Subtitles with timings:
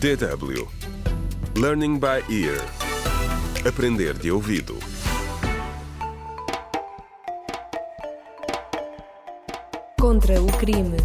[0.00, 0.68] DW
[1.56, 2.60] Learning by Ear
[3.66, 4.76] Aprender de ouvido
[9.98, 10.96] Contra o crime.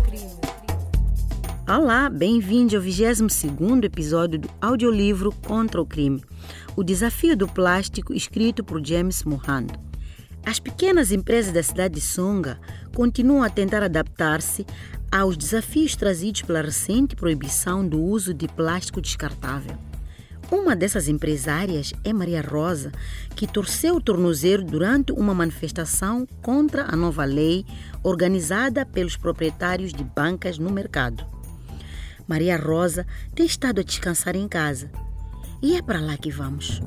[1.68, 6.22] Olá, bem-vindo ao 22º episódio do audiolivro Contra o Crime,
[6.76, 9.68] o desafio do plástico escrito por James Mohand.
[10.46, 12.60] As pequenas empresas da cidade de Songa
[12.96, 14.66] continuam a tentar adaptar-se
[15.12, 19.78] aos desafios trazidos pela recente proibição do uso de plástico descartável.
[20.52, 22.92] Uma dessas empresárias é Maria Rosa,
[23.36, 27.66] que torceu o tornozelo durante uma manifestação contra a nova lei
[28.04, 31.24] organizada pelos proprietários de bancas no mercado.
[32.28, 34.90] Maria Rosa tem estado a descansar em casa
[35.62, 36.82] e é para lá que vamos.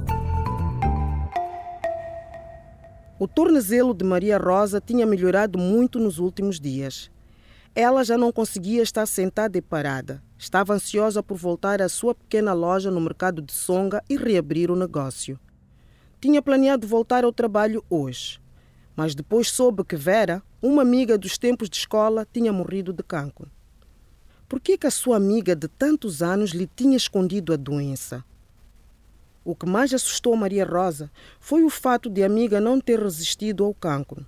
[3.17, 7.12] O tornozelo de Maria Rosa tinha melhorado muito nos últimos dias.
[7.75, 10.23] Ela já não conseguia estar sentada e parada.
[10.37, 14.77] Estava ansiosa por voltar à sua pequena loja no mercado de Songa e reabrir o
[14.77, 15.41] negócio.
[16.21, 18.39] Tinha planeado voltar ao trabalho hoje,
[18.95, 23.51] mas depois soube que Vera, uma amiga dos tempos de escola, tinha morrido de cancro.
[24.47, 28.23] Por que, que a sua amiga de tantos anos lhe tinha escondido a doença?
[29.43, 33.65] O que mais assustou Maria Rosa foi o fato de a amiga não ter resistido
[33.65, 34.27] ao cancro.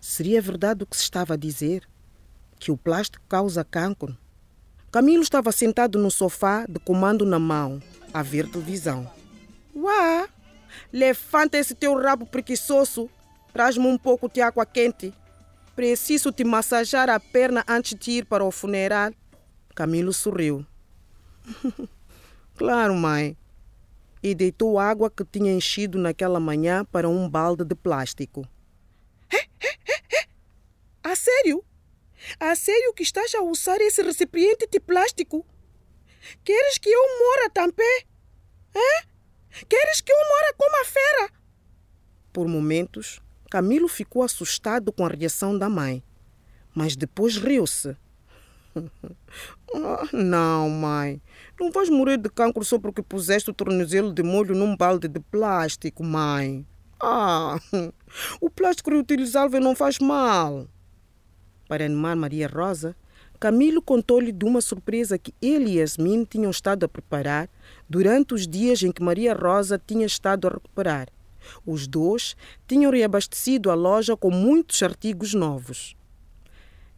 [0.00, 1.88] Seria verdade o que se estava a dizer?
[2.64, 4.16] Que o plástico causa cancro?
[4.90, 7.78] Camilo estava sentado no sofá, de comando na mão,
[8.10, 9.06] a ver televisão.
[9.76, 10.26] Uá!
[10.90, 13.10] Levanta esse teu rabo preguiçoso.
[13.52, 15.12] Traz-me um pouco de água quente.
[15.76, 19.12] Preciso te massajar a perna antes de ir para o funeral.
[19.74, 20.64] Camilo sorriu.
[22.56, 23.36] claro, mãe.
[24.22, 28.48] E deitou água que tinha enchido naquela manhã para um balde de plástico.
[31.04, 31.62] A sério?
[32.54, 35.44] Sério que estás a usar esse recipiente de plástico?
[36.44, 38.04] Queres que eu mora também?
[38.74, 39.06] Hã?
[39.68, 41.32] Queres que eu mora como a fera?
[42.32, 43.20] Por momentos,
[43.50, 46.02] Camilo ficou assustado com a reação da mãe,
[46.74, 47.96] mas depois riu-se.
[49.72, 51.22] oh, não, mãe.
[51.60, 55.20] Não vais morrer de cancro só porque puseste o tornozelo de molho num balde de
[55.20, 56.66] plástico, mãe.
[57.00, 57.58] Ah,
[58.40, 60.66] o plástico reutilizável não faz mal.
[61.74, 62.94] Para animar Maria Rosa,
[63.40, 67.48] Camilo contou-lhe de uma surpresa que ele e Yasmin tinham estado a preparar
[67.90, 71.08] durante os dias em que Maria Rosa tinha estado a recuperar.
[71.66, 72.36] Os dois
[72.68, 75.96] tinham reabastecido a loja com muitos artigos novos.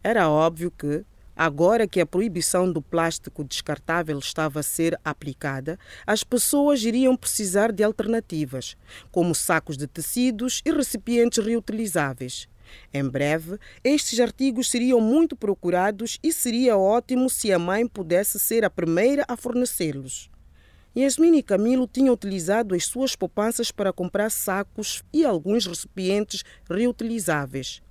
[0.04, 6.22] Era óbvio que, agora que a proibição do plástico descartável estava a ser aplicada, as
[6.22, 8.76] pessoas iriam precisar de alternativas,
[9.10, 12.46] como sacos de tecidos e recipientes reutilizáveis.
[12.92, 18.64] Em breve, estes artigos seriam muito procurados e seria ótimo se a mãe pudesse ser
[18.64, 20.30] a primeira a fornecê-los.
[20.96, 27.82] Yasmin e Camilo tinham utilizado as suas poupanças para comprar sacos e alguns recipientes reutilizáveis.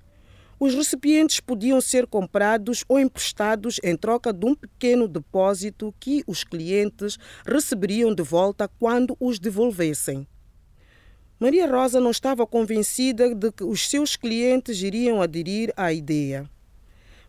[0.58, 6.42] Os recipientes podiam ser comprados ou emprestados em troca de um pequeno depósito que os
[6.42, 10.26] clientes receberiam de volta quando os devolvessem.
[11.38, 16.48] Maria Rosa não estava convencida de que os seus clientes iriam aderir à ideia,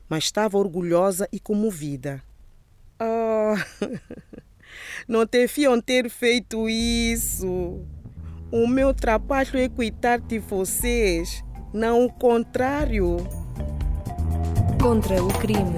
[0.08, 2.24] mas estava orgulhosa e comovida.
[3.02, 3.56] Oh,
[5.08, 7.82] não deviam ter feito isso.
[8.50, 11.44] O meu trabalho é cuidar de vocês,
[11.74, 13.18] não o contrário.
[14.82, 15.78] Contra o crime.